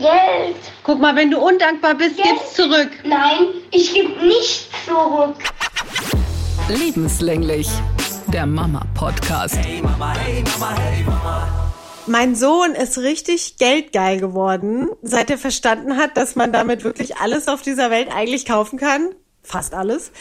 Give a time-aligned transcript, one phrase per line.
[0.00, 0.56] Geld.
[0.82, 2.28] Guck mal, wenn du undankbar bist, Geld.
[2.30, 2.90] gib's zurück.
[3.04, 5.36] Nein, ich gebe nichts zurück.
[6.68, 7.68] Lebenslänglich.
[8.28, 9.58] Der Mama-Podcast.
[12.06, 17.48] Mein Sohn ist richtig geldgeil geworden, seit er verstanden hat, dass man damit wirklich alles
[17.48, 19.10] auf dieser Welt eigentlich kaufen kann.
[19.42, 20.12] Fast alles.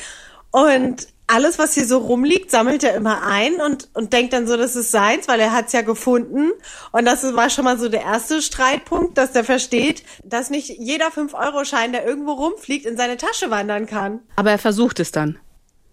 [0.52, 4.58] Und alles, was hier so rumliegt, sammelt er immer ein und, und denkt dann so,
[4.58, 6.52] das ist seins, weil er hat's ja gefunden.
[6.92, 11.10] Und das war schon mal so der erste Streitpunkt, dass der versteht, dass nicht jeder
[11.10, 14.22] 5-Euro-Schein, der irgendwo rumfliegt, in seine Tasche wandern kann.
[14.36, 15.38] Aber er versucht es dann.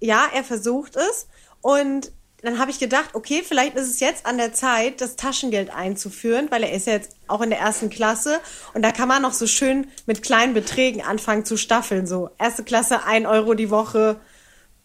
[0.00, 1.26] Ja, er versucht es.
[1.60, 5.74] Und dann habe ich gedacht, okay, vielleicht ist es jetzt an der Zeit, das Taschengeld
[5.74, 8.40] einzuführen, weil er ist ja jetzt auch in der ersten Klasse
[8.74, 12.06] und da kann man noch so schön mit kleinen Beträgen anfangen zu staffeln.
[12.06, 14.20] So erste Klasse ein Euro die Woche,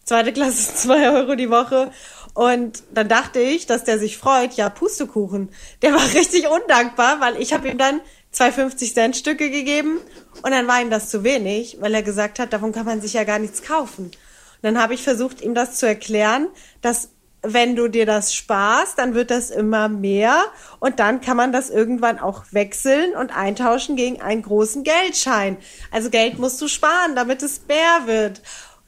[0.03, 1.91] zweite Klasse zwei Euro die Woche.
[2.33, 5.49] Und dann dachte ich, dass der sich freut, ja, Pustekuchen.
[5.81, 8.01] Der war richtig undankbar, weil ich habe ihm dann
[8.31, 9.99] zwei 50-Cent-Stücke gegeben
[10.41, 13.13] und dann war ihm das zu wenig, weil er gesagt hat, davon kann man sich
[13.13, 14.05] ja gar nichts kaufen.
[14.05, 14.13] Und
[14.61, 16.47] dann habe ich versucht, ihm das zu erklären,
[16.81, 17.09] dass
[17.43, 20.43] wenn du dir das sparst, dann wird das immer mehr
[20.79, 25.57] und dann kann man das irgendwann auch wechseln und eintauschen gegen einen großen Geldschein.
[25.89, 28.41] Also Geld musst du sparen, damit es mehr wird.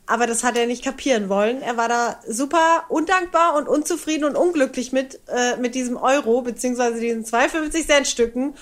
[0.05, 1.61] Aber das hat er nicht kapieren wollen.
[1.61, 6.99] Er war da super undankbar und unzufrieden und unglücklich mit, äh, mit diesem Euro, beziehungsweise
[6.99, 8.53] diesen 52 Cent Stücken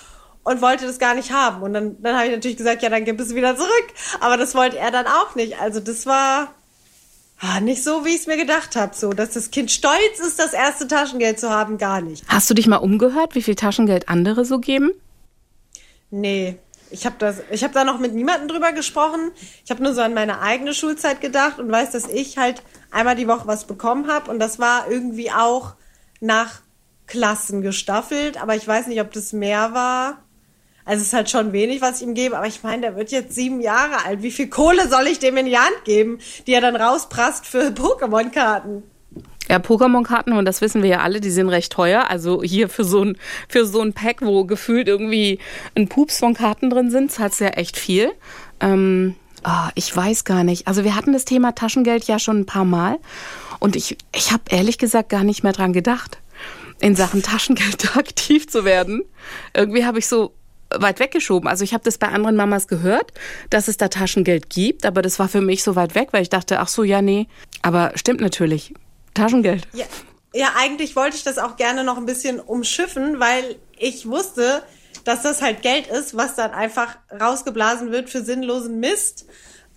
[0.43, 1.63] und wollte das gar nicht haben.
[1.63, 3.87] Und dann, dann habe ich natürlich gesagt, ja, dann gib es wieder zurück.
[4.19, 5.59] Aber das wollte er dann auch nicht.
[5.59, 6.53] Also das war
[7.39, 8.95] ah, nicht so, wie ich es mir gedacht habe.
[8.95, 12.23] So, dass das Kind stolz ist, das erste Taschengeld zu haben, gar nicht.
[12.27, 14.91] Hast du dich mal umgehört, wie viel Taschengeld andere so geben?
[16.09, 16.59] Nee.
[16.91, 19.31] Ich habe das, ich habe da noch mit niemandem drüber gesprochen.
[19.63, 22.61] Ich habe nur so an meine eigene Schulzeit gedacht und weiß, dass ich halt
[22.91, 25.73] einmal die Woche was bekommen habe und das war irgendwie auch
[26.19, 26.61] nach
[27.07, 30.23] Klassen gestaffelt, aber ich weiß nicht, ob das mehr war.
[30.85, 33.11] Also es ist halt schon wenig, was ich ihm gebe, aber ich meine, der wird
[33.11, 34.23] jetzt sieben Jahre alt.
[34.23, 37.67] Wie viel Kohle soll ich dem in die Hand geben, die er dann rausprasst für
[37.69, 38.83] Pokémon-Karten?
[39.49, 42.09] Ja, Pokémon-Karten, und das wissen wir ja alle, die sind recht teuer.
[42.09, 43.17] Also hier für so ein,
[43.49, 45.39] für so ein Pack, wo gefühlt irgendwie
[45.75, 48.11] ein Pups von Karten drin sind, zahlst du ja echt viel.
[48.59, 50.67] Ähm, oh, ich weiß gar nicht.
[50.67, 52.97] Also wir hatten das Thema Taschengeld ja schon ein paar Mal.
[53.59, 56.19] Und ich, ich habe ehrlich gesagt gar nicht mehr dran gedacht,
[56.79, 59.03] in Sachen Taschengeld aktiv zu werden.
[59.53, 60.33] Irgendwie habe ich so
[60.73, 61.49] weit weggeschoben.
[61.49, 63.11] Also ich habe das bei anderen Mamas gehört,
[63.49, 66.29] dass es da Taschengeld gibt, aber das war für mich so weit weg, weil ich
[66.29, 67.27] dachte, ach so, ja, nee.
[67.61, 68.73] Aber stimmt natürlich.
[69.13, 69.67] Taschengeld.
[69.73, 69.85] Ja,
[70.33, 74.63] ja, eigentlich wollte ich das auch gerne noch ein bisschen umschiffen, weil ich wusste,
[75.03, 79.25] dass das halt Geld ist, was dann einfach rausgeblasen wird für sinnlosen Mist.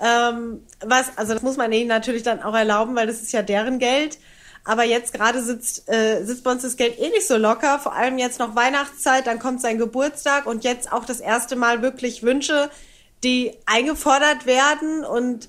[0.01, 3.43] Ähm, was, also das muss man ihnen natürlich dann auch erlauben, weil das ist ja
[3.43, 4.19] deren Geld.
[4.65, 7.79] Aber jetzt gerade sitzt, äh, sitzt bei uns das Geld eh nicht so locker.
[7.79, 11.83] Vor allem jetzt noch Weihnachtszeit, dann kommt sein Geburtstag und jetzt auch das erste Mal
[11.83, 12.71] wirklich Wünsche,
[13.25, 15.49] die eingefordert werden und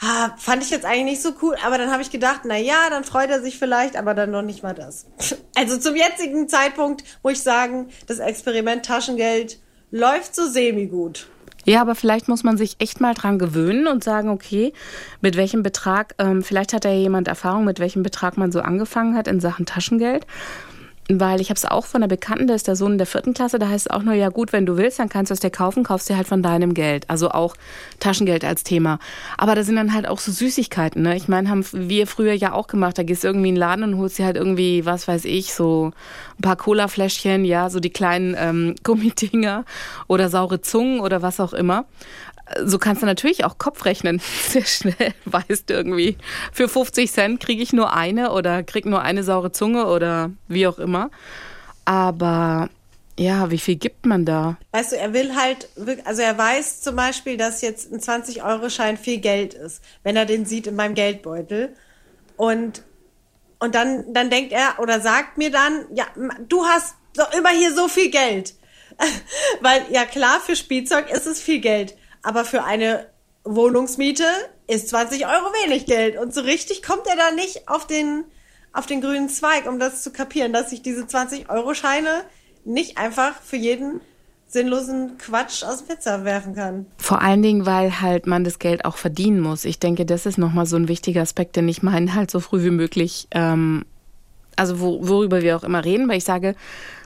[0.00, 1.56] ah, fand ich jetzt eigentlich nicht so cool.
[1.64, 4.42] Aber dann habe ich gedacht, na ja, dann freut er sich vielleicht, aber dann noch
[4.42, 5.06] nicht mal das.
[5.58, 9.58] Also zum jetzigen Zeitpunkt muss ich sagen, das Experiment Taschengeld
[9.90, 11.28] läuft so semi-gut.
[11.64, 14.72] Ja, aber vielleicht muss man sich echt mal dran gewöhnen und sagen, okay,
[15.20, 19.16] mit welchem Betrag, ähm, vielleicht hat ja jemand Erfahrung, mit welchem Betrag man so angefangen
[19.16, 20.26] hat in Sachen Taschengeld.
[21.08, 23.32] Weil ich habe es auch von der Bekannten, der ist der Sohn in der vierten
[23.32, 25.40] Klasse, da heißt es auch nur, ja gut, wenn du willst, dann kannst du es
[25.40, 27.08] dir kaufen, kaufst dir halt von deinem Geld.
[27.08, 27.54] Also auch
[28.00, 28.98] Taschengeld als Thema.
[29.38, 31.02] Aber da sind dann halt auch so Süßigkeiten.
[31.02, 31.16] Ne?
[31.16, 32.98] Ich meine, haben wir früher ja auch gemacht.
[32.98, 35.54] Da gehst du irgendwie in den Laden und holst dir halt irgendwie, was weiß ich,
[35.54, 35.92] so
[36.38, 39.64] ein paar Cola-Fläschchen, ja, so die kleinen ähm, Gummidinger
[40.08, 41.84] oder saure Zungen oder was auch immer
[42.64, 44.20] so kannst du natürlich auch Kopf rechnen.
[44.48, 46.16] Sehr schnell weißt du irgendwie,
[46.52, 50.66] für 50 Cent kriege ich nur eine oder krieg nur eine saure Zunge oder wie
[50.66, 51.10] auch immer.
[51.84, 52.68] Aber
[53.18, 54.58] ja, wie viel gibt man da?
[54.72, 55.68] Weißt du, er will halt,
[56.04, 60.44] also er weiß zum Beispiel, dass jetzt ein 20-Euro-Schein viel Geld ist, wenn er den
[60.44, 61.74] sieht in meinem Geldbeutel.
[62.36, 62.82] Und,
[63.58, 66.04] und dann, dann denkt er oder sagt mir dann, ja,
[66.46, 68.54] du hast doch immer hier so viel Geld.
[69.62, 73.06] Weil, ja klar, für Spielzeug ist es viel Geld aber für eine
[73.44, 74.24] Wohnungsmiete
[74.66, 76.18] ist 20 Euro wenig Geld.
[76.18, 78.24] Und so richtig kommt er da nicht auf den,
[78.72, 82.24] auf den grünen Zweig, um das zu kapieren, dass sich diese 20-Euro-Scheine
[82.64, 84.00] nicht einfach für jeden
[84.48, 86.86] sinnlosen Quatsch aus dem Pizza werfen kann.
[86.98, 89.64] Vor allen Dingen, weil halt man das Geld auch verdienen muss.
[89.64, 92.64] Ich denke, das ist nochmal so ein wichtiger Aspekt, den ich meine, halt so früh
[92.64, 93.84] wie möglich, ähm,
[94.56, 96.56] also wo, worüber wir auch immer reden, weil ich sage,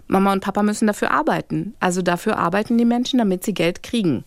[0.06, 1.74] Mama und Papa müssen dafür arbeiten.
[1.78, 4.24] Also dafür arbeiten die Menschen, damit sie Geld kriegen.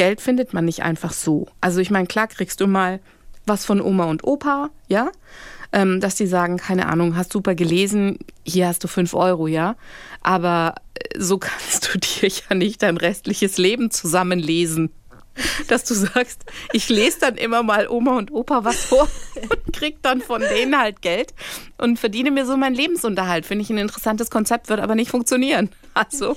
[0.00, 1.46] Geld findet man nicht einfach so.
[1.60, 3.00] Also ich meine, klar kriegst du mal
[3.44, 5.10] was von Oma und Opa, ja.
[5.74, 9.76] ähm, dass die sagen, keine Ahnung, hast super gelesen, hier hast du fünf Euro, ja.
[10.22, 14.90] Aber äh, so kannst du dir ja nicht dein restliches Leben zusammenlesen
[15.68, 19.98] dass du sagst, ich lese dann immer mal Oma und Opa was vor und krieg
[20.02, 21.34] dann von denen halt Geld
[21.78, 23.46] und verdiene mir so meinen Lebensunterhalt.
[23.46, 25.70] Finde ich ein interessantes Konzept, wird aber nicht funktionieren.
[25.94, 26.36] Also,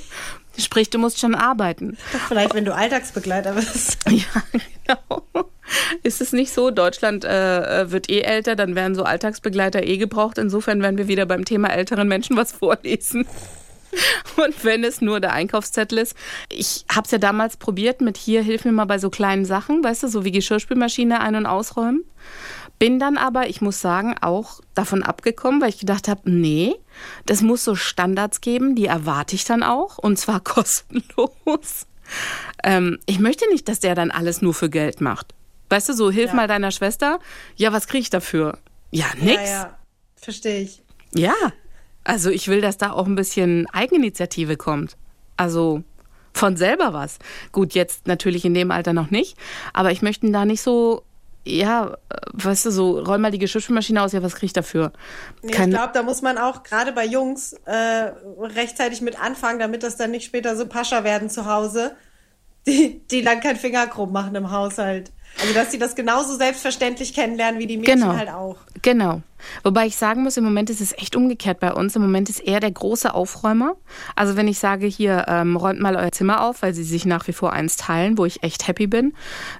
[0.57, 1.97] sprich, du musst schon arbeiten.
[2.27, 3.97] Vielleicht, wenn du Alltagsbegleiter bist.
[4.09, 4.43] Ja,
[4.85, 5.23] genau.
[6.03, 6.69] Ist es nicht so?
[6.69, 10.37] Deutschland äh, wird eh älter, dann werden so Alltagsbegleiter eh gebraucht.
[10.37, 13.25] Insofern werden wir wieder beim Thema älteren Menschen was vorlesen.
[14.37, 16.15] Und wenn es nur der Einkaufszettel ist.
[16.49, 19.83] Ich habe es ja damals probiert mit hier, hilf mir mal bei so kleinen Sachen,
[19.83, 22.03] weißt du, so wie Geschirrspülmaschine ein- und ausräumen.
[22.83, 26.75] Bin dann aber, ich muss sagen, auch davon abgekommen, weil ich gedacht habe, nee,
[27.25, 31.87] das muss so Standards geben, die erwarte ich dann auch und zwar kostenlos.
[32.61, 35.33] Ähm, ich möchte nicht, dass der dann alles nur für Geld macht.
[35.69, 36.35] Weißt du, so hilf ja.
[36.35, 37.19] mal deiner Schwester.
[37.55, 38.57] Ja, was kriege ich dafür?
[38.91, 39.43] Ja, nix.
[39.43, 39.79] Ja, ja.
[40.17, 40.83] Verstehe ich.
[41.15, 41.35] Ja.
[42.03, 44.97] Also ich will, dass da auch ein bisschen Eigeninitiative kommt.
[45.37, 45.85] Also
[46.33, 47.19] von selber was.
[47.53, 49.37] Gut, jetzt natürlich in dem Alter noch nicht,
[49.71, 51.03] aber ich möchte da nicht so,
[51.45, 51.97] ja,
[52.33, 54.93] weißt du, so, räum mal die Geschirrspülmaschine aus, ja, was krieg ich dafür?
[55.41, 59.83] Nee, ich glaube, da muss man auch gerade bei Jungs äh, rechtzeitig mit anfangen, damit
[59.83, 61.95] das dann nicht später so Pascha werden zu Hause,
[62.65, 65.11] die, die dann keinen Finger krumm machen im Haushalt.
[65.41, 68.15] Also, dass sie das genauso selbstverständlich kennenlernen wie die Mädchen genau.
[68.15, 68.57] halt auch.
[68.81, 69.21] Genau.
[69.63, 71.95] Wobei ich sagen muss, im Moment ist es echt umgekehrt bei uns.
[71.95, 73.75] Im Moment ist er der große Aufräumer.
[74.15, 77.27] Also wenn ich sage, hier, ähm, räumt mal euer Zimmer auf, weil sie sich nach
[77.27, 79.13] wie vor eins teilen, wo ich echt happy bin,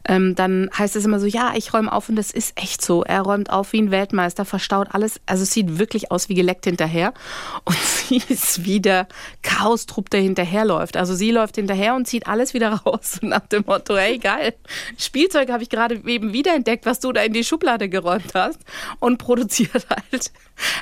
[0.07, 3.03] ähm, dann heißt es immer so, ja, ich räume auf und das ist echt so.
[3.03, 5.19] Er räumt auf wie ein Weltmeister, verstaut alles.
[5.25, 7.13] Also es sieht wirklich aus wie geleckt hinterher.
[7.65, 9.07] Und sie ist wie der
[9.41, 10.97] Chaos-Trupp, der hinterherläuft.
[10.97, 14.53] Also sie läuft hinterher und zieht alles wieder raus nach dem Motto, hey, geil,
[14.97, 18.59] Spielzeug habe ich gerade eben wiederentdeckt, was du da in die Schublade geräumt hast
[18.99, 20.31] und produziert halt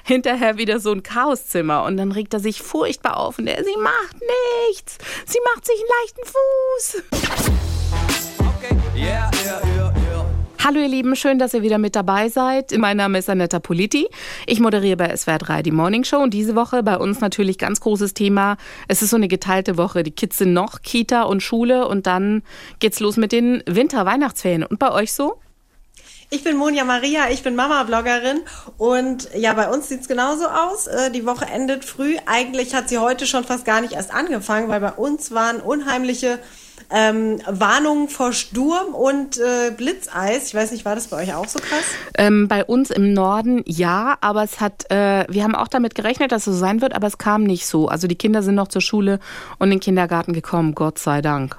[0.04, 3.78] hinterher wieder so ein Chaoszimmer und dann regt er sich furchtbar auf und er, sie
[3.78, 4.18] macht
[4.70, 7.04] nichts, sie macht sich einen leichten Fuß.
[8.58, 8.76] Okay.
[8.96, 9.82] Yeah, yeah, yeah,
[10.64, 12.78] Hallo ihr Lieben, schön, dass ihr wieder mit dabei seid.
[12.78, 14.08] Mein Name ist Anetta Politi.
[14.46, 17.82] Ich moderiere bei SWR 3 die Morning Show und diese Woche bei uns natürlich ganz
[17.82, 18.58] großes Thema.
[18.88, 20.04] Es ist so eine geteilte Woche.
[20.04, 22.44] Die Kids sind noch Kita und Schule und dann
[22.78, 24.64] geht's los mit den Winter-Weihnachtsferien.
[24.64, 25.40] Und bei euch so?
[26.34, 28.40] Ich bin Monja Maria, ich bin Mama-Bloggerin
[28.78, 30.88] und ja, bei uns sieht's genauso aus.
[30.88, 32.16] Äh, die Woche endet früh.
[32.26, 36.40] Eigentlich hat sie heute schon fast gar nicht erst angefangen, weil bei uns waren unheimliche
[36.90, 40.48] ähm, Warnungen vor Sturm und äh, Blitzeis.
[40.48, 41.84] Ich weiß nicht, war das bei euch auch so krass?
[42.18, 46.32] Ähm, bei uns im Norden ja, aber es hat, äh, wir haben auch damit gerechnet,
[46.32, 47.90] dass es so sein wird, aber es kam nicht so.
[47.90, 49.20] Also die Kinder sind noch zur Schule
[49.60, 51.58] und in den Kindergarten gekommen, Gott sei Dank.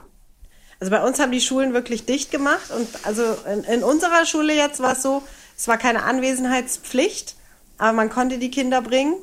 [0.82, 4.52] Also bei uns haben die Schulen wirklich dicht gemacht und also in, in unserer Schule
[4.52, 5.22] jetzt war es so,
[5.56, 7.36] es war keine Anwesenheitspflicht,
[7.78, 9.14] aber man konnte die Kinder bringen.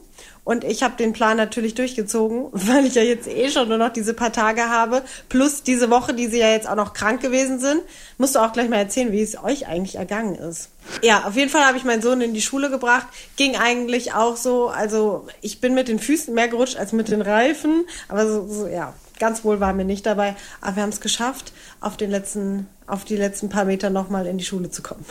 [0.43, 3.93] Und ich habe den Plan natürlich durchgezogen, weil ich ja jetzt eh schon nur noch
[3.93, 5.03] diese paar Tage habe.
[5.29, 7.81] Plus diese Woche, die sie ja jetzt auch noch krank gewesen sind.
[8.17, 10.69] Musst du auch gleich mal erzählen, wie es euch eigentlich ergangen ist.
[11.01, 13.07] Ja, auf jeden Fall habe ich meinen Sohn in die Schule gebracht.
[13.35, 17.21] Ging eigentlich auch so, also ich bin mit den Füßen mehr gerutscht als mit den
[17.21, 17.85] Reifen.
[18.07, 21.51] Aber so, so ja, Ganz wohl waren wir nicht dabei, aber wir haben es geschafft,
[21.81, 25.05] auf, den letzten, auf die letzten paar Meter nochmal in die Schule zu kommen.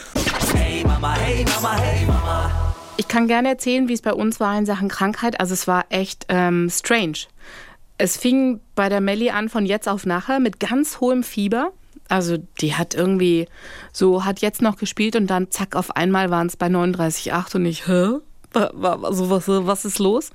[0.54, 2.67] Hey Mama, hey Mama, hey Mama.
[2.98, 5.38] Ich kann gerne erzählen, wie es bei uns war in Sachen Krankheit.
[5.38, 7.28] Also es war echt ähm, strange.
[7.96, 11.70] Es fing bei der Melli an von jetzt auf nachher mit ganz hohem Fieber.
[12.08, 13.46] Also die hat irgendwie
[13.92, 17.66] so, hat jetzt noch gespielt und dann zack, auf einmal waren es bei 39,8 und
[17.66, 18.18] ich, hä?
[18.52, 20.30] Was, was ist los?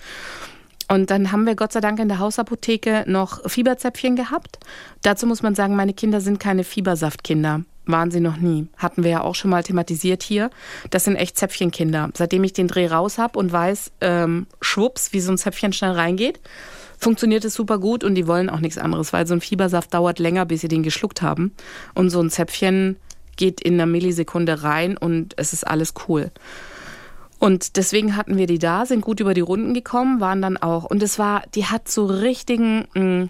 [0.93, 4.59] Und dann haben wir Gott sei Dank in der Hausapotheke noch Fieberzäpfchen gehabt.
[5.01, 7.63] Dazu muss man sagen, meine Kinder sind keine Fiebersaftkinder.
[7.88, 8.67] Waren sie noch nie.
[8.77, 10.51] Hatten wir ja auch schon mal thematisiert hier.
[10.91, 12.12] Das sind echt Zäpfchenkinder.
[12.13, 15.93] Seitdem ich den Dreh raus habe und weiß, ähm, schwupps, wie so ein Zäpfchen schnell
[15.93, 16.39] reingeht,
[17.00, 20.19] funktioniert es super gut und die wollen auch nichts anderes, weil so ein Fiebersaft dauert
[20.19, 21.55] länger, bis sie den geschluckt haben.
[21.95, 22.97] Und so ein Zäpfchen
[23.35, 26.29] geht in einer Millisekunde rein und es ist alles cool.
[27.43, 30.85] Und deswegen hatten wir die da, sind gut über die Runden gekommen, waren dann auch.
[30.85, 33.29] Und es war, die hat so richtigen, mm,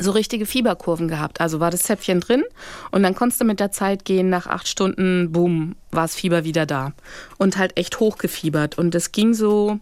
[0.00, 1.40] so richtige Fieberkurven gehabt.
[1.40, 2.44] Also war das Zäpfchen drin
[2.92, 6.44] und dann konntest du mit der Zeit gehen, nach acht Stunden, boom, war das Fieber
[6.44, 6.92] wieder da.
[7.36, 8.78] Und halt echt hochgefiebert.
[8.78, 9.80] Und es ging so,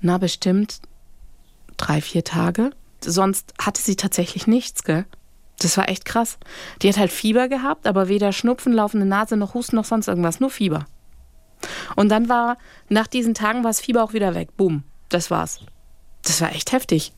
[0.00, 0.80] na bestimmt
[1.76, 2.70] drei, vier Tage.
[3.04, 5.04] Sonst hatte sie tatsächlich nichts, gell?
[5.58, 6.38] Das war echt krass.
[6.80, 10.40] Die hat halt Fieber gehabt, aber weder Schnupfen, laufende Nase noch Husten noch sonst irgendwas,
[10.40, 10.86] nur Fieber.
[11.96, 12.58] Und dann war,
[12.88, 14.56] nach diesen Tagen war das Fieber auch wieder weg.
[14.56, 15.60] Boom, das war's.
[16.22, 17.12] Das war echt heftig.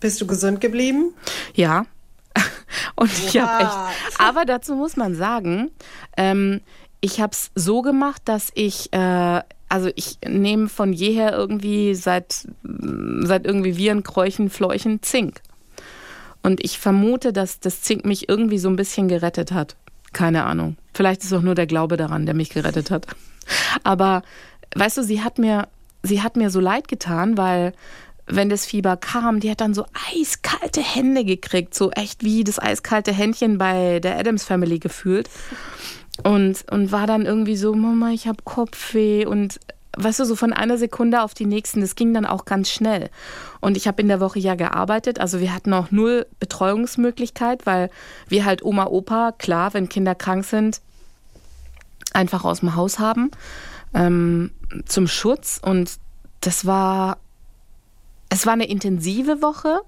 [0.00, 1.14] Bist du gesund geblieben?
[1.54, 1.86] Ja.
[2.96, 4.20] Und ich habe echt.
[4.20, 5.70] Aber dazu muss man sagen,
[6.16, 6.60] ähm,
[7.00, 9.40] ich habe es so gemacht, dass ich äh,
[9.72, 15.40] also ich nehme von jeher irgendwie seit, seit irgendwie Viren, Kräuchen, Fleuchen Zink.
[16.42, 19.76] Und ich vermute, dass das Zink mich irgendwie so ein bisschen gerettet hat.
[20.12, 20.76] Keine Ahnung.
[20.92, 23.06] Vielleicht ist auch nur der Glaube daran, der mich gerettet hat.
[23.84, 24.22] Aber
[24.74, 25.68] weißt du, sie hat mir,
[26.02, 27.72] sie hat mir so leid getan, weil
[28.26, 32.58] wenn das Fieber kam, die hat dann so eiskalte Hände gekriegt, so echt wie das
[32.58, 35.28] eiskalte Händchen bei der Adams Family gefühlt.
[36.22, 39.58] Und, und war dann irgendwie so, Mama, ich habe Kopfweh und
[39.96, 43.10] weißt du, so von einer Sekunde auf die nächsten, das ging dann auch ganz schnell.
[43.60, 47.90] Und ich habe in der Woche ja gearbeitet, also wir hatten auch null Betreuungsmöglichkeit, weil
[48.28, 50.80] wir halt Oma, Opa, klar, wenn Kinder krank sind,
[52.14, 53.30] einfach aus dem Haus haben
[53.94, 54.50] ähm,
[54.86, 55.60] zum Schutz.
[55.62, 55.98] Und
[56.40, 57.18] das war,
[58.28, 59.80] es war eine intensive Woche.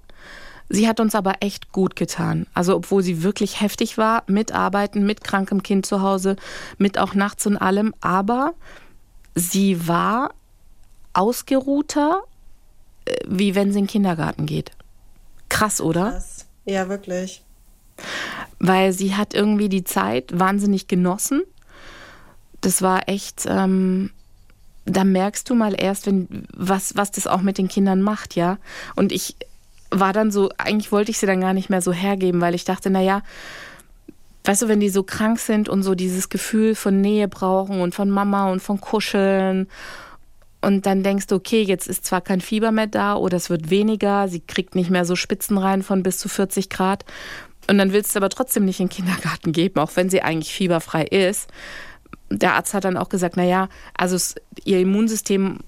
[0.67, 2.47] Sie hat uns aber echt gut getan.
[2.53, 6.37] Also obwohl sie wirklich heftig war, mit Arbeiten, mit krankem Kind zu Hause,
[6.77, 7.93] mit auch nachts und allem.
[8.01, 8.53] Aber
[9.35, 10.33] sie war
[11.13, 12.23] ausgeruhter,
[13.05, 14.71] äh, wie wenn sie in den Kindergarten geht.
[15.49, 16.11] Krass, oder?
[16.11, 16.47] Krass.
[16.65, 17.43] Ja, wirklich.
[18.59, 21.43] Weil sie hat irgendwie die Zeit wahnsinnig genossen.
[22.65, 24.09] Das war echt, ähm,
[24.85, 28.57] da merkst du mal erst, wenn, was, was das auch mit den Kindern macht, ja.
[28.95, 29.35] Und ich
[29.91, 32.65] war dann so, eigentlich wollte ich sie dann gar nicht mehr so hergeben, weil ich
[32.65, 33.21] dachte, naja,
[34.45, 37.93] weißt du, wenn die so krank sind und so dieses Gefühl von Nähe brauchen und
[37.93, 39.67] von Mama und von Kuscheln
[40.61, 43.69] und dann denkst du, okay, jetzt ist zwar kein Fieber mehr da oder es wird
[43.69, 47.05] weniger, sie kriegt nicht mehr so Spitzen rein von bis zu 40 Grad
[47.69, 50.51] und dann willst du aber trotzdem nicht in den Kindergarten geben, auch wenn sie eigentlich
[50.51, 51.47] fieberfrei ist
[52.29, 55.59] der Arzt hat dann auch gesagt, naja, also es, ihr Immunsystem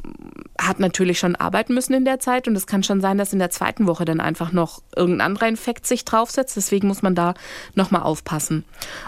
[0.60, 3.40] hat natürlich schon arbeiten müssen in der Zeit und es kann schon sein, dass in
[3.40, 6.58] der zweiten Woche dann einfach noch irgendein anderer Infekt sich draufsetzt.
[6.58, 7.36] Deswegen muss man da
[7.76, 8.64] nochmal aufpassen.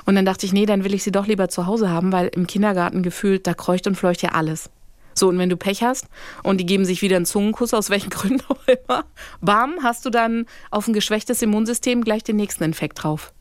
[0.06, 2.28] Und dann dachte ich, nee, dann will ich sie doch lieber zu Hause haben, weil
[2.28, 4.70] im Kindergarten gefühlt, da kreucht und fleucht ja alles.
[5.16, 6.08] So, und wenn du Pech hast
[6.44, 9.06] und die geben sich wieder einen Zungenkuss, aus welchen Gründen auch immer,
[9.42, 13.34] bam, hast du dann auf ein geschwächtes Immunsystem gleich den nächsten Infekt drauf.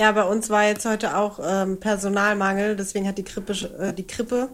[0.00, 4.06] Ja, bei uns war jetzt heute auch ähm, Personalmangel, deswegen hat die Krippe, äh, die
[4.06, 4.48] Krippe,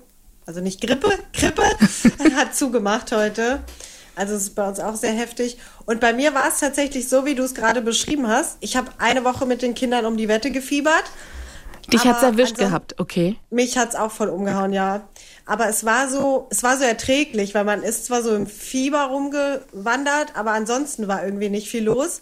[0.46, 1.62] also nicht Grippe, Krippe,
[2.36, 3.60] hat zugemacht heute.
[4.16, 5.58] Also es ist bei uns auch sehr heftig.
[5.86, 8.56] Und bei mir war es tatsächlich so, wie du es gerade beschrieben hast.
[8.60, 11.04] Ich habe eine Woche mit den Kindern um die Wette gefiebert.
[11.92, 13.36] Dich hat's erwischt also, gehabt, okay.
[13.50, 15.08] Mich hat's auch voll umgehauen, ja.
[15.46, 19.04] Aber es war so, es war so erträglich, weil man ist zwar so im Fieber
[19.04, 22.20] rumgewandert, aber ansonsten war irgendwie nicht viel los.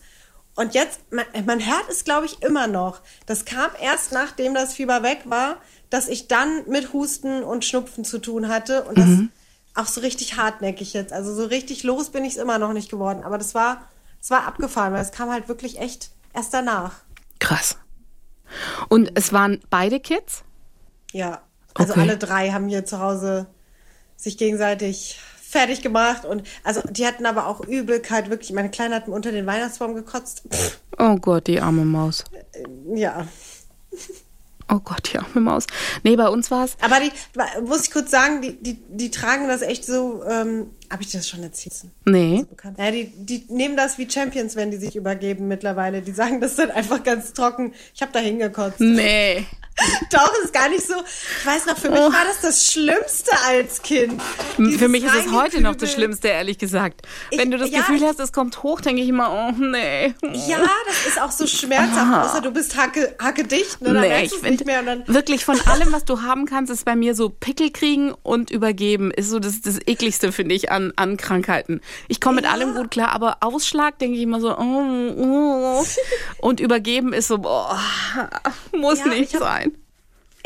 [0.56, 3.00] Und jetzt, man, man hört es, glaube ich, immer noch.
[3.26, 5.58] Das kam erst nachdem das Fieber weg war,
[5.90, 8.84] dass ich dann mit Husten und Schnupfen zu tun hatte.
[8.84, 9.30] Und das mhm.
[9.75, 11.12] auch so richtig hartnäckig jetzt.
[11.12, 13.22] Also so richtig los bin ich es immer noch nicht geworden.
[13.22, 13.86] Aber das war,
[14.20, 16.94] es war abgefahren, weil es kam halt wirklich echt erst danach.
[17.38, 17.76] Krass.
[18.88, 20.42] Und es waren beide Kids?
[21.12, 21.42] Ja.
[21.75, 22.00] Also okay.
[22.00, 23.46] alle drei haben hier zu Hause
[24.16, 25.20] sich gegenseitig
[25.56, 28.52] fertig gemacht und also die hatten aber auch Übelkeit, wirklich.
[28.52, 30.42] Meine Kleine hat mir unter den Weihnachtsbaum gekotzt.
[30.98, 32.25] Oh Gott, die arme Maus.
[32.52, 33.26] Äh, ja.
[34.68, 35.64] Oh Gott, die arme Maus.
[36.02, 36.76] Nee, bei uns war es.
[36.80, 37.12] Aber die,
[37.64, 41.28] muss ich kurz sagen, die, die, die tragen das echt so, ähm, habe ich das
[41.28, 41.84] schon erzählt?
[42.04, 42.44] Nee.
[42.50, 46.02] So ja, die, die nehmen das wie Champions, wenn die sich übergeben mittlerweile.
[46.02, 47.75] Die sagen das dann einfach ganz trocken.
[47.94, 48.80] Ich habe da hingekotzt.
[48.80, 49.46] Nee.
[50.11, 50.95] Doch, ist gar nicht so.
[51.40, 52.12] Ich weiß noch, für mich oh.
[52.12, 54.21] war das das Schlimmste als Kind.
[54.56, 57.02] Dieses für mich ist es heute noch das Schlimmste, ehrlich gesagt.
[57.30, 60.14] Ich, Wenn du das ja, Gefühl hast, es kommt hoch, denke ich immer, oh nee.
[60.23, 62.23] Ja, das ist auch so schmerzhaft, ah.
[62.23, 63.83] außer du bist hacke, hacke dicht.
[63.83, 63.92] Ne?
[63.92, 67.28] Dann nee, ich finde wirklich von allem, was du haben kannst, ist bei mir so
[67.28, 69.11] Pickel kriegen und übergeben.
[69.11, 71.83] Ist so das, das ekligste, finde ich, an, an Krankheiten.
[72.09, 72.52] Ich komme mit ja.
[72.52, 75.85] allem gut klar, aber Ausschlag denke ich immer so, oh, oh.
[76.38, 77.78] und übergeben ist so, boah,
[78.73, 79.66] muss ja, nicht sein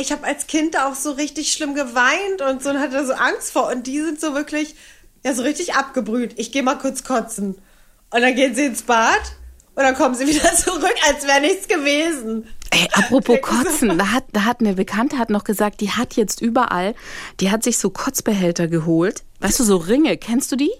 [0.01, 3.53] ich habe als Kind auch so richtig schlimm geweint und so und hatte so Angst
[3.53, 3.69] vor.
[3.69, 4.75] Und die sind so wirklich,
[5.25, 6.35] ja, so richtig abgebrüht.
[6.37, 7.57] Ich gehe mal kurz kotzen.
[8.11, 9.21] Und dann gehen sie ins Bad
[9.75, 12.49] und dann kommen sie wieder zurück, als wäre nichts gewesen.
[12.71, 16.41] Ey, apropos Kotzen, da hat, da hat eine Bekannte hat noch gesagt, die hat jetzt
[16.41, 16.95] überall,
[17.41, 19.25] die hat sich so Kotzbehälter geholt.
[19.41, 20.71] Weißt du, so Ringe, kennst du die?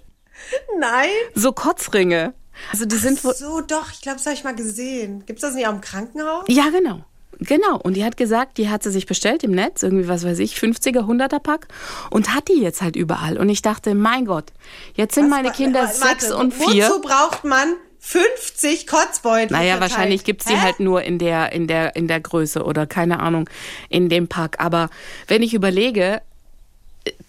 [0.79, 1.09] Nein.
[1.35, 2.33] So Kotzringe.
[2.71, 5.25] Also die sind Ach so, doch, ich glaube, das habe ich mal gesehen.
[5.25, 6.45] Gibt es das nicht auch im Krankenhaus?
[6.47, 7.03] Ja, genau.
[7.43, 10.37] Genau, und die hat gesagt, die hat sie sich bestellt im Netz, irgendwie was weiß
[10.37, 11.67] ich, 50er, 100er Pack
[12.11, 13.39] und hat die jetzt halt überall.
[13.39, 14.45] Und ich dachte, mein Gott,
[14.93, 16.87] jetzt sind was, meine Kinder warte, sechs und vier.
[16.87, 19.57] Wozu braucht man 50 Kotzbeutel?
[19.57, 23.19] Naja, wahrscheinlich gibt's die halt nur in der, in, der, in der Größe oder keine
[23.19, 23.49] Ahnung,
[23.89, 24.59] in dem Pack.
[24.59, 24.91] Aber
[25.27, 26.21] wenn ich überlege,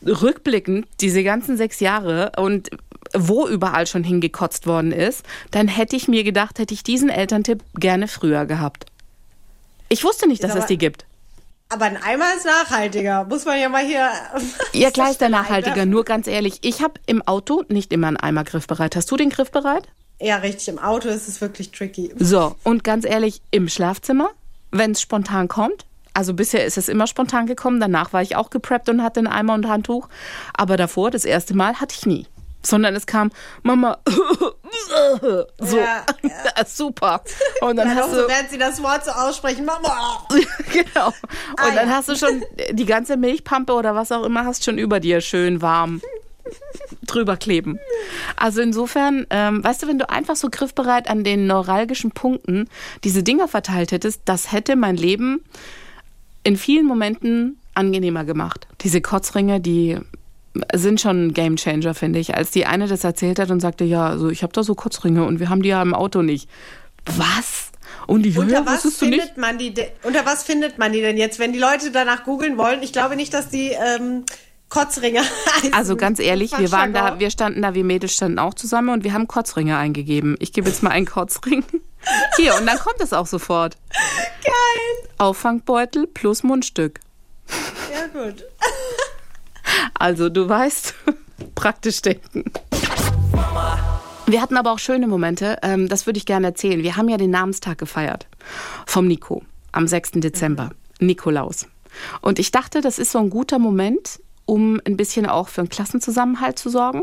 [0.04, 2.68] rückblickend diese ganzen sechs Jahre und
[3.14, 7.62] wo überall schon hingekotzt worden ist, dann hätte ich mir gedacht, hätte ich diesen Elterntipp
[7.74, 8.86] gerne früher gehabt.
[9.92, 11.04] Ich wusste nicht, dass es die gibt.
[11.68, 13.24] Aber ein Eimer ist nachhaltiger.
[13.24, 14.08] Muss man ja mal hier.
[14.72, 15.84] Ja, klar ist der nachhaltiger.
[15.84, 18.96] Nur ganz ehrlich, ich habe im Auto nicht immer einen Eimer griffbereit.
[18.96, 19.86] Hast du den griffbereit?
[20.18, 20.68] Ja, richtig.
[20.68, 22.10] Im Auto ist es wirklich tricky.
[22.18, 24.30] So, und ganz ehrlich, im Schlafzimmer,
[24.70, 25.84] wenn es spontan kommt.
[26.14, 27.78] Also bisher ist es immer spontan gekommen.
[27.78, 30.08] Danach war ich auch gepreppt und hatte einen Eimer und Handtuch.
[30.54, 32.26] Aber davor, das erste Mal, hatte ich nie.
[32.62, 33.30] Sondern es kam,
[33.62, 33.98] Mama,
[35.58, 36.64] so, Ja, ja.
[36.66, 37.22] super.
[37.60, 39.64] Und dann Ja, hast doch, du, während sie das Wort so aussprechen.
[39.64, 40.26] Mama.
[40.72, 41.06] genau.
[41.08, 41.14] Und
[41.56, 41.94] Ah, dann ja.
[41.96, 45.62] hast du schon die ganze Milchpampe oder was auch immer hast schon über dir schön
[45.62, 46.00] warm
[47.06, 47.78] drüber kleben.
[48.36, 52.68] Also insofern, ähm, weißt du, wenn du einfach so griffbereit an den neuralgischen Punkten
[53.04, 55.44] diese Dinger verteilt hättest, das hätte mein Leben
[56.42, 58.66] in vielen Momenten angenehmer gemacht.
[58.82, 59.98] Diese Kotzringe, die
[60.74, 62.34] sind schon ein Gamechanger, finde ich.
[62.36, 65.24] Als die eine das erzählt hat und sagte, ja, also ich habe da so Kotzringe
[65.24, 66.48] und wir haben die ja im Auto nicht.
[67.16, 67.70] Was?
[68.06, 69.72] Und die, Unter was findet man die?
[69.74, 72.82] de- Unter was findet man die denn jetzt, wenn die Leute danach googeln wollen?
[72.82, 74.24] Ich glaube nicht, dass die ähm,
[74.68, 75.20] Kotzringe
[75.56, 75.72] heißen.
[75.72, 79.04] Also ganz ehrlich, wir waren da, wir standen da, wir Mädels standen auch zusammen und
[79.04, 80.36] wir haben Kotzringe eingegeben.
[80.40, 81.64] Ich gebe jetzt mal einen Kotzring.
[82.36, 83.76] Hier, und dann kommt es auch sofort.
[84.44, 85.08] Geil.
[85.18, 87.00] Auffangbeutel plus Mundstück.
[87.92, 88.44] Ja, gut.
[89.94, 90.94] Also du weißt,
[91.54, 92.44] praktisch denken.
[94.26, 96.82] Wir hatten aber auch schöne Momente, ähm, das würde ich gerne erzählen.
[96.82, 98.26] Wir haben ja den Namenstag gefeiert
[98.86, 100.12] vom Nico am 6.
[100.16, 101.66] Dezember, Nikolaus.
[102.20, 105.68] Und ich dachte, das ist so ein guter Moment, um ein bisschen auch für einen
[105.68, 107.02] Klassenzusammenhalt zu sorgen.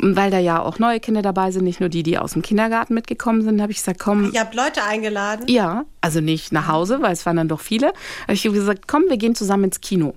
[0.00, 2.94] Weil da ja auch neue Kinder dabei sind, nicht nur die, die aus dem Kindergarten
[2.94, 5.46] mitgekommen sind, habe ich gesagt, komm, Ihr habt Leute eingeladen.
[5.48, 7.92] ja, also nicht nach Hause, weil es waren dann doch viele.
[8.24, 10.14] Aber ich habe gesagt, komm, wir gehen zusammen ins Kino.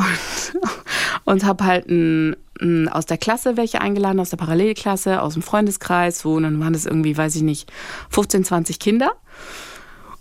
[0.00, 0.60] Und,
[1.24, 5.42] und habe halt ein, ein, aus der Klasse welche eingeladen, aus der Parallelklasse, aus dem
[5.42, 6.34] Freundeskreis, so.
[6.34, 7.70] Und dann waren das irgendwie, weiß ich nicht,
[8.10, 9.12] 15, 20 Kinder.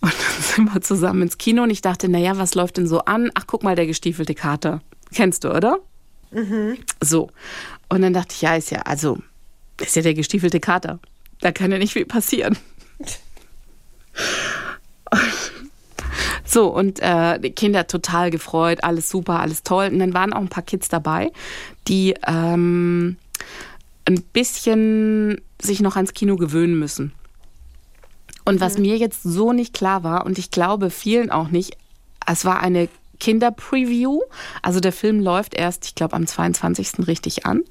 [0.02, 3.00] Und dann sind wir zusammen ins Kino und ich dachte, naja, was läuft denn so
[3.00, 3.32] an?
[3.36, 4.82] Ach, guck mal, der gestiefelte Kater.
[5.14, 5.80] Kennst du, oder?
[7.02, 7.30] So.
[7.90, 9.18] Und dann dachte ich, ja, ist ja, also,
[9.82, 11.00] ist ja der gestiefelte Kater.
[11.42, 12.58] Da kann ja nicht viel passieren.
[16.50, 19.90] So, und äh, die Kinder total gefreut, alles super, alles toll.
[19.94, 21.32] Und dann waren auch ein paar Kids dabei,
[21.88, 23.18] die ähm,
[24.06, 27.12] ein bisschen sich noch ans Kino gewöhnen müssen.
[28.46, 31.78] Und was mir jetzt so nicht klar war, und ich glaube vielen auch nicht,
[32.26, 34.22] es war eine Kinderpreview.
[34.62, 37.08] Also der Film läuft erst, ich glaube, am 22.
[37.08, 37.64] richtig an.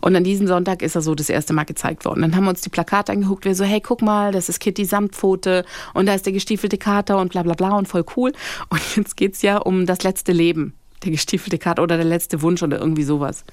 [0.00, 2.22] Und an diesem Sonntag ist er so das erste Mal gezeigt worden.
[2.22, 3.44] Dann haben wir uns die Plakate angeguckt.
[3.44, 7.18] Wir so, hey, guck mal, das ist Kitty Samtpfote und da ist der gestiefelte Kater
[7.18, 8.32] und bla bla bla und voll cool.
[8.70, 10.74] Und jetzt geht's ja um das letzte Leben.
[11.04, 13.44] Der gestiefelte Kater oder der letzte Wunsch oder irgendwie sowas.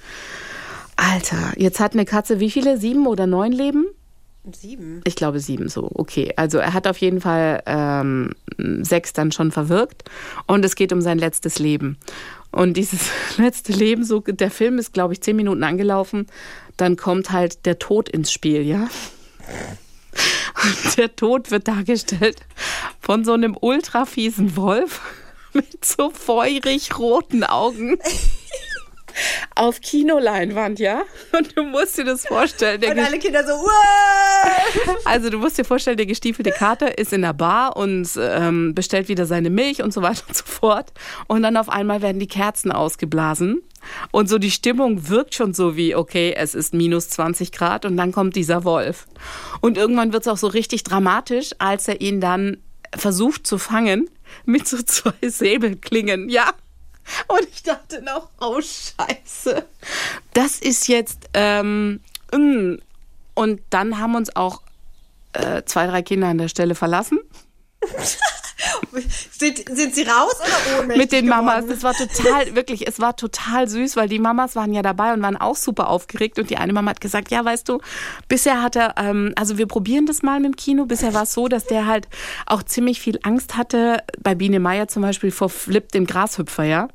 [0.96, 2.78] Alter, jetzt hat eine Katze wie viele?
[2.78, 3.86] Sieben oder neun Leben?
[4.50, 5.02] Sieben.
[5.04, 5.88] Ich glaube sieben so.
[5.94, 8.30] Okay, also er hat auf jeden Fall ähm,
[8.82, 10.02] sechs dann schon verwirkt
[10.46, 11.96] und es geht um sein letztes Leben.
[12.50, 16.26] Und dieses letzte Leben, so der Film ist, glaube ich, zehn Minuten angelaufen,
[16.76, 18.88] dann kommt halt der Tod ins Spiel, ja.
[20.64, 22.38] Und der Tod wird dargestellt
[23.00, 25.00] von so einem ultra fiesen Wolf
[25.52, 27.96] mit so feurig roten Augen.
[29.54, 31.02] Auf Kinoleinwand, ja?
[31.36, 32.80] Und du musst dir das vorstellen.
[32.80, 34.96] Der Und alle Kinder so, Uah!
[35.04, 39.08] also du musst dir vorstellen, der gestiefelte Kater ist in der Bar und ähm, bestellt
[39.08, 40.92] wieder seine Milch und so weiter und so fort.
[41.26, 43.62] Und dann auf einmal werden die Kerzen ausgeblasen.
[44.10, 47.96] Und so die Stimmung wirkt schon so wie, okay, es ist minus 20 Grad und
[47.96, 49.06] dann kommt dieser Wolf.
[49.60, 52.58] Und irgendwann wird es auch so richtig dramatisch, als er ihn dann
[52.94, 54.08] versucht zu fangen
[54.44, 56.50] mit so zwei Säbelklingen, ja.
[57.28, 59.64] Und ich dachte noch, oh Scheiße.
[60.34, 62.00] Das ist jetzt, ähm,
[62.32, 62.76] mm.
[63.34, 64.62] und dann haben uns auch
[65.32, 67.18] äh, zwei, drei Kinder an der Stelle verlassen.
[69.30, 71.64] Sind, sind sie raus oder ohnmächtig Mit den Mamas.
[71.64, 71.68] geworden?
[71.70, 75.22] Das war total, wirklich, es war total süß, weil die Mamas waren ja dabei und
[75.22, 76.38] waren auch super aufgeregt.
[76.38, 77.80] Und die eine Mama hat gesagt, ja, weißt du,
[78.28, 80.86] bisher hat er, ähm, also wir probieren das mal mit dem Kino.
[80.86, 82.08] Bisher war es so, dass der halt
[82.46, 86.88] auch ziemlich viel Angst hatte, bei Biene Meier zum Beispiel vor Flip, dem Grashüpfer, ja.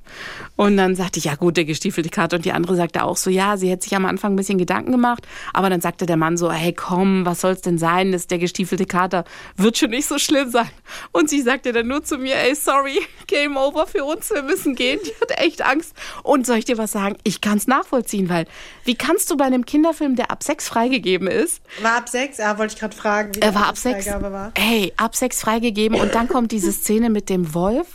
[0.56, 2.38] Und dann sagte ich, ja gut, der gestiefelte Kater.
[2.38, 4.91] Und die andere sagte auch so, ja, sie hätte sich am Anfang ein bisschen Gedanken
[4.91, 5.27] gemacht.
[5.53, 8.12] Aber dann sagte der Mann so, hey komm, was soll's denn sein?
[8.12, 9.23] Das ist der gestiefelte Kater.
[9.56, 10.69] Wird schon nicht so schlimm sein.
[11.12, 14.76] Und sie sagte dann nur zu mir, ey, sorry, Game over für uns, wir müssen
[14.76, 15.00] gehen.
[15.04, 15.93] Die hat echt Angst.
[16.22, 17.17] Und soll ich dir was sagen?
[17.24, 18.46] Ich kann's nachvollziehen, weil
[18.84, 22.38] wie kannst du bei einem Kinderfilm, der ab sechs freigegeben ist, War ab sechs?
[22.38, 23.36] Ja, wollte ich gerade fragen.
[23.36, 24.52] Wie er war ab sechs, War.
[24.54, 27.88] ey, ab sechs freigegeben und dann kommt diese Szene mit dem Wolf.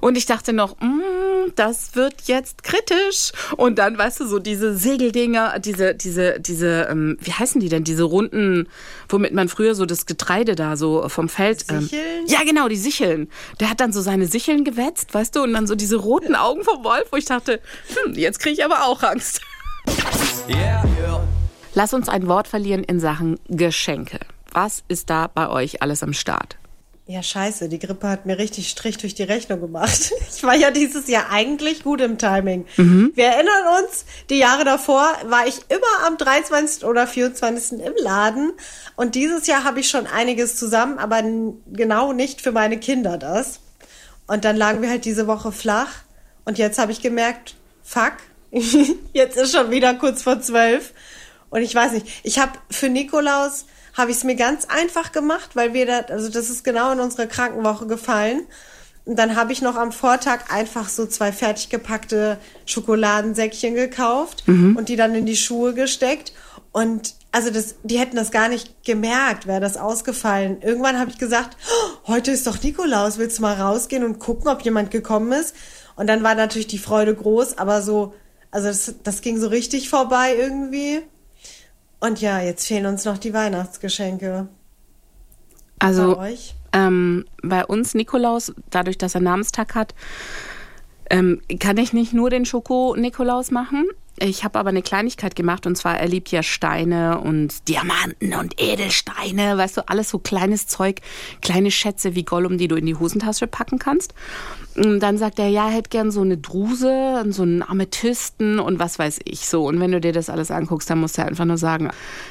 [0.00, 3.32] Und ich dachte noch, mm, das wird jetzt kritisch.
[3.56, 7.84] Und dann, weißt du, so diese Segeldinger, diese, diese, diese, ähm, wie heißen die denn,
[7.84, 8.68] diese runden,
[9.08, 11.64] womit man früher so das Getreide da so vom Feld.
[11.70, 12.26] Ähm, Sicheln?
[12.26, 12.93] ja, genau, die Sicheln.
[13.00, 16.64] Der hat dann so seine Sicheln gewetzt, weißt du, und dann so diese roten Augen
[16.64, 17.60] vom Wolf, wo ich dachte,
[18.04, 19.40] hm, jetzt kriege ich aber auch Angst.
[21.74, 24.20] Lass uns ein Wort verlieren in Sachen Geschenke.
[24.52, 26.56] Was ist da bei euch alles am Start?
[27.06, 30.12] Ja, scheiße, die Grippe hat mir richtig Strich durch die Rechnung gemacht.
[30.36, 32.66] Ich war ja dieses Jahr eigentlich gut im Timing.
[33.14, 36.84] Wir erinnern uns, die Jahre davor war ich immer am 23.
[36.84, 37.80] oder 24.
[37.80, 38.52] im Laden
[38.96, 41.22] und dieses Jahr habe ich schon einiges zusammen, aber
[41.72, 43.60] genau nicht für meine Kinder das.
[44.26, 45.92] Und dann lagen wir halt diese Woche flach
[46.44, 48.14] und jetzt habe ich gemerkt, fuck,
[49.12, 50.92] jetzt ist schon wieder kurz vor zwölf
[51.48, 55.50] und ich weiß nicht, ich habe für Nikolaus habe ich es mir ganz einfach gemacht,
[55.54, 58.42] weil wir da, also das ist genau in unsere Krankenwoche gefallen.
[59.06, 64.44] Und dann habe ich noch am Vortag einfach so zwei fertig gepackte Schokoladensäckchen gekauft
[64.76, 66.32] und die dann in die Schuhe gesteckt.
[66.72, 70.62] Und also das, die hätten das gar nicht gemerkt, wäre das ausgefallen.
[70.62, 71.56] Irgendwann habe ich gesagt,
[72.06, 75.54] "Oh, heute ist doch Nikolaus, willst du mal rausgehen und gucken, ob jemand gekommen ist?
[75.96, 78.14] Und dann war natürlich die Freude groß, aber so,
[78.50, 81.02] also das, das ging so richtig vorbei irgendwie.
[82.04, 84.48] Und ja, jetzt fehlen uns noch die Weihnachtsgeschenke.
[85.78, 86.34] Also Bei
[86.74, 89.94] ähm, bei uns Nikolaus, dadurch, dass er Namenstag hat,
[91.08, 93.86] ähm, kann ich nicht nur den Schoko-Nikolaus machen.
[94.18, 98.60] Ich habe aber eine Kleinigkeit gemacht und zwar, er liebt ja Steine und Diamanten und
[98.60, 101.00] Edelsteine, weißt du, alles so kleines Zeug,
[101.42, 104.14] kleine Schätze wie Gollum, die du in die Hosentasche packen kannst.
[104.76, 108.60] Und dann sagt er, ja, er hätte gern so eine Druse und so einen Amethysten
[108.60, 109.66] und was weiß ich so.
[109.66, 111.90] Und wenn du dir das alles anguckst, dann musst du einfach nur sagen,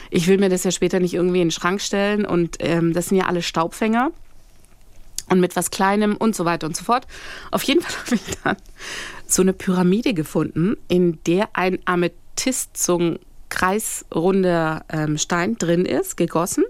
[0.09, 3.07] ich will mir das ja später nicht irgendwie in den Schrank stellen und ähm, das
[3.07, 4.11] sind ja alle Staubfänger
[5.29, 7.07] und mit was Kleinem und so weiter und so fort.
[7.51, 8.57] Auf jeden Fall habe ich dann
[9.33, 13.19] so eine Pyramide gefunden, in der ein Amethyst, so ein
[13.49, 16.63] kreisrunder ähm, Stein drin ist, gegossen.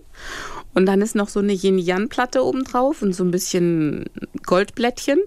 [0.74, 4.06] Und dann ist noch so eine Yin-Yang-Platte oben drauf und so ein bisschen
[4.46, 5.20] Goldblättchen.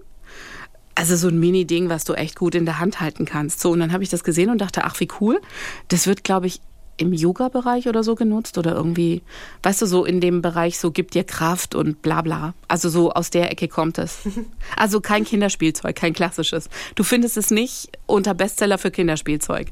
[0.93, 3.59] Also so ein Mini-Ding, was du echt gut in der Hand halten kannst.
[3.59, 5.39] So, und dann habe ich das gesehen und dachte, ach, wie cool.
[5.87, 6.59] Das wird, glaube ich,
[6.97, 9.21] im Yoga-Bereich oder so genutzt oder irgendwie,
[9.63, 12.53] weißt du, so in dem Bereich so gibt dir Kraft und bla bla.
[12.67, 14.19] Also so aus der Ecke kommt es.
[14.75, 16.69] Also kein Kinderspielzeug, kein klassisches.
[16.95, 19.69] Du findest es nicht unter Bestseller für Kinderspielzeug.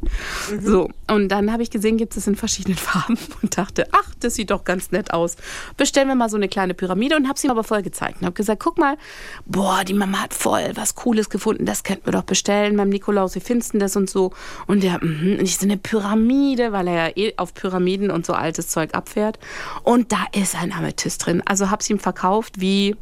[0.62, 4.36] So, und dann habe ich gesehen, gibt es in verschiedenen Farben und dachte, ach, das
[4.36, 5.36] sieht doch ganz nett aus.
[5.76, 8.26] Bestellen wir mal so eine kleine Pyramide und habe sie ihm aber voll gezeigt und
[8.26, 8.98] habe gesagt, guck mal,
[9.46, 13.36] boah, die Mama hat voll was Cooles gefunden, das könnten wir doch bestellen beim Nikolaus,
[13.36, 14.32] wie findest du das und so.
[14.66, 18.26] Und der, mhm, und ich so eine Pyramide, weil er ja eh auf Pyramiden und
[18.26, 19.40] so altes Zeug abfährt.
[19.84, 21.42] Und da ist ein Amethyst drin.
[21.46, 22.96] Also hab's ihm verkauft wie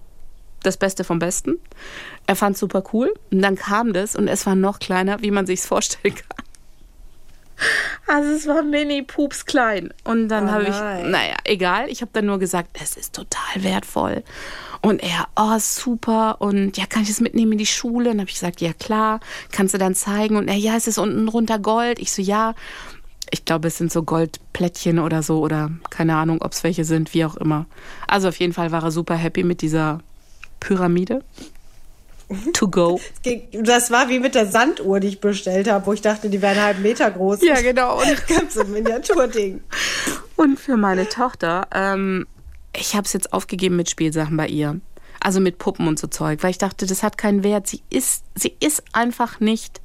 [0.63, 1.59] das Beste vom Besten.
[2.25, 3.13] Er fand super cool.
[3.31, 6.45] Und dann kam das und es war noch kleiner, wie man sich's vorstellen kann.
[8.07, 9.93] Also es war mini pups klein.
[10.03, 11.89] Und dann Oh habe ich, naja, egal.
[11.89, 14.23] Ich habe dann nur gesagt, es ist total wertvoll.
[14.81, 16.41] Und er, oh, super.
[16.41, 18.09] Und ja, kann ich das mitnehmen in die Schule?
[18.09, 19.19] Und habe ich gesagt, ja klar.
[19.51, 20.35] Kannst du dann zeigen?
[20.35, 21.99] Und er, ja, es ist unten drunter Gold.
[21.99, 22.53] Ich so, ja.
[23.33, 25.39] Ich glaube, es sind so Goldplättchen oder so.
[25.39, 27.65] Oder keine Ahnung, ob es welche sind, wie auch immer.
[28.07, 30.01] Also auf jeden Fall war er super happy mit dieser
[30.59, 31.23] Pyramide.
[32.53, 33.01] To go.
[33.51, 36.51] Das war wie mit der Sanduhr, die ich bestellt habe, wo ich dachte, die wäre
[36.51, 37.41] einen halben Meter groß.
[37.41, 37.99] Ja, genau.
[37.99, 39.61] Und Ganz ein Miniaturding.
[40.35, 42.27] Und für meine Tochter, ähm,
[42.75, 44.79] ich habe es jetzt aufgegeben mit Spielsachen bei ihr.
[45.19, 47.65] Also mit Puppen und so Zeug, weil ich dachte, das hat keinen Wert.
[47.65, 49.81] Sie ist, sie ist einfach nicht.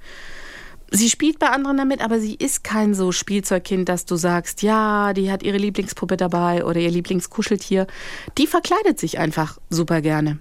[0.91, 5.13] Sie spielt bei anderen damit, aber sie ist kein so Spielzeugkind, dass du sagst, ja,
[5.13, 7.87] die hat ihre Lieblingspuppe dabei oder ihr Lieblingskuscheltier.
[8.39, 10.39] Die verkleidet sich einfach super gerne.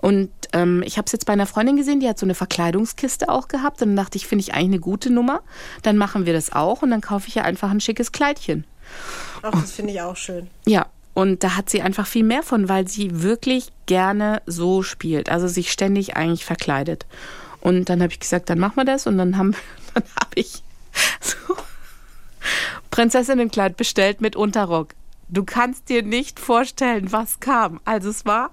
[0.00, 3.28] Und ähm, ich habe es jetzt bei einer Freundin gesehen, die hat so eine Verkleidungskiste
[3.28, 3.82] auch gehabt.
[3.82, 5.42] Und dann dachte ich, finde ich eigentlich eine gute Nummer.
[5.82, 8.64] Dann machen wir das auch und dann kaufe ich ihr einfach ein schickes Kleidchen.
[9.42, 10.48] Ach, das finde ich auch schön.
[10.66, 15.28] Ja, und da hat sie einfach viel mehr von, weil sie wirklich gerne so spielt.
[15.28, 17.06] Also sich ständig eigentlich verkleidet.
[17.60, 19.06] Und dann habe ich gesagt, dann machen wir das.
[19.06, 19.54] Und dann habe
[20.34, 20.62] ich
[21.20, 21.56] so
[22.90, 24.94] Prinzessinnenkleid bestellt mit Unterrock.
[25.28, 27.80] Du kannst dir nicht vorstellen, was kam.
[27.84, 28.50] Also es war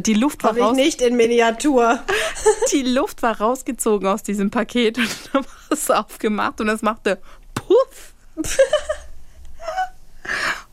[0.00, 2.00] die Luft war raus, nicht in Miniatur.
[2.72, 7.18] die Luft war rausgezogen aus diesem Paket und dann war es aufgemacht und es machte
[7.54, 8.12] Puff.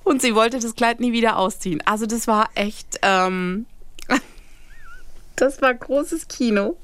[0.03, 1.81] Und sie wollte das Kleid nie wieder ausziehen.
[1.85, 3.65] Also das war echt, ähm,
[5.35, 6.77] das war großes Kino.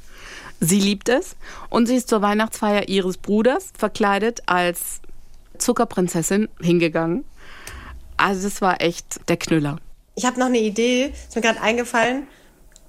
[0.64, 1.36] Sie liebt es
[1.70, 5.02] und sie ist zur Weihnachtsfeier ihres Bruders verkleidet als
[5.58, 7.26] Zuckerprinzessin hingegangen.
[8.18, 9.78] Also das war echt der Knüller.
[10.16, 12.28] Ich habe noch eine Idee, ist mir gerade eingefallen.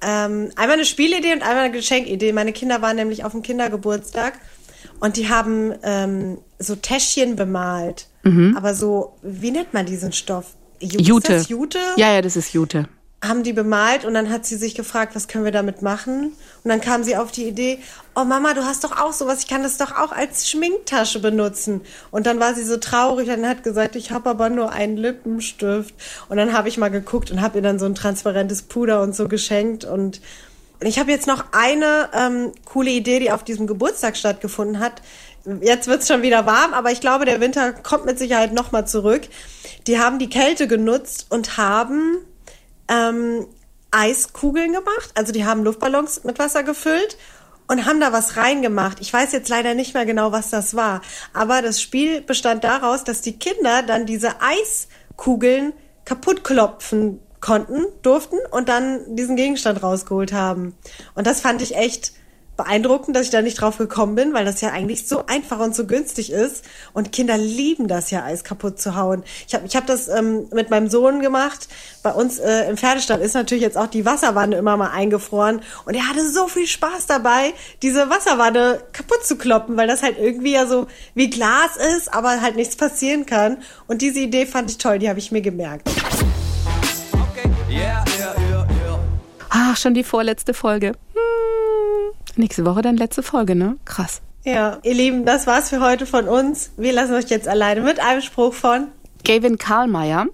[0.02, 2.32] ähm, einmal eine Spielidee und einmal eine Geschenkidee.
[2.32, 4.34] Meine Kinder waren nämlich auf dem Kindergeburtstag
[5.00, 8.06] und die haben ähm, so Täschchen bemalt.
[8.56, 10.54] Aber so, wie nennt man diesen Stoff?
[10.80, 11.32] Jute.
[11.32, 11.78] Das Jute?
[11.96, 12.86] Ja, ja, das ist Jute.
[13.22, 16.32] Haben die bemalt und dann hat sie sich gefragt, was können wir damit machen?
[16.64, 17.78] Und dann kam sie auf die Idee,
[18.16, 21.82] oh Mama, du hast doch auch sowas, ich kann das doch auch als Schminktasche benutzen.
[22.10, 25.94] Und dann war sie so traurig und hat gesagt, ich habe aber nur einen Lippenstift.
[26.28, 29.14] Und dann habe ich mal geguckt und habe ihr dann so ein transparentes Puder und
[29.14, 30.20] so geschenkt und
[30.84, 35.00] ich habe jetzt noch eine ähm, coole Idee, die auf diesem Geburtstag stattgefunden hat.
[35.60, 39.22] Jetzt wird's schon wieder warm, aber ich glaube, der Winter kommt mit Sicherheit nochmal zurück.
[39.86, 42.18] Die haben die Kälte genutzt und haben
[42.88, 43.46] ähm,
[43.90, 45.10] Eiskugeln gemacht.
[45.14, 47.16] Also die haben Luftballons mit Wasser gefüllt
[47.68, 49.00] und haben da was reingemacht.
[49.00, 51.02] Ich weiß jetzt leider nicht mehr genau, was das war.
[51.32, 55.72] Aber das Spiel bestand daraus, dass die Kinder dann diese Eiskugeln
[56.04, 60.76] kaputt klopfen konnten, durften und dann diesen Gegenstand rausgeholt haben.
[61.14, 62.12] Und das fand ich echt
[62.56, 65.74] beeindruckend, dass ich da nicht drauf gekommen bin, weil das ja eigentlich so einfach und
[65.74, 66.64] so günstig ist.
[66.92, 69.22] Und Kinder lieben das ja, Eis kaputt zu hauen.
[69.46, 71.68] Ich habe ich hab das ähm, mit meinem Sohn gemacht.
[72.02, 75.62] Bei uns äh, im Pferdestall ist natürlich jetzt auch die Wasserwanne immer mal eingefroren.
[75.86, 80.18] Und er hatte so viel Spaß dabei, diese Wasserwanne kaputt zu kloppen, weil das halt
[80.18, 83.58] irgendwie ja so wie Glas ist, aber halt nichts passieren kann.
[83.86, 85.88] Und diese Idee fand ich toll, die habe ich mir gemerkt.
[89.48, 90.88] Ach, schon die vorletzte Folge.
[90.88, 91.41] Hm.
[92.36, 93.76] Nächste Woche dann letzte Folge, ne?
[93.84, 94.22] Krass.
[94.44, 96.72] Ja, ihr Lieben, das war's für heute von uns.
[96.76, 98.88] Wir lassen euch jetzt alleine mit einem Spruch von
[99.24, 100.26] Gavin Karlmeier.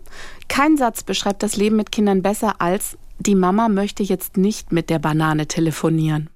[0.49, 4.91] Kein Satz beschreibt das Leben mit Kindern besser als die Mama möchte jetzt nicht mit
[4.91, 6.31] der Banane telefonieren.